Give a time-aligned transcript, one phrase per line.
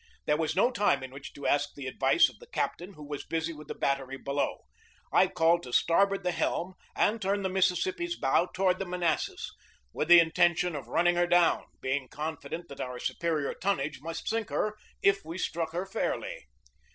[0.25, 3.07] There was no time in which to ask the advice of the cap tain, who
[3.07, 4.61] was busy with the battery below.
[5.13, 9.51] I called to starboard the helm and turned the Mississippi's bow toward the Manassas,
[9.93, 14.27] with the intention of run ning her down, being confident that our superior tonnage must
[14.27, 16.47] sink her if we struck her fairly.